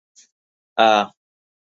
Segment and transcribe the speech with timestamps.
[0.79, 0.87] ئا.